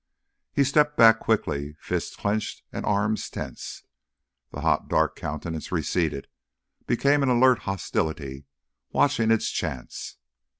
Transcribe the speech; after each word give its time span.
He 0.51 0.63
stepped 0.63 0.97
back 0.97 1.19
quickly, 1.19 1.75
fists 1.79 2.15
clenched 2.15 2.63
and 2.73 2.87
arms 2.87 3.29
tense. 3.29 3.83
The 4.49 4.61
hot, 4.61 4.87
dark 4.87 5.15
countenance 5.15 5.71
receded, 5.71 6.27
became 6.87 7.21
an 7.21 7.29
alert 7.29 7.59
hostility, 7.69 8.47
watching 8.89 9.29
its 9.29 9.51
chance. 9.51 10.17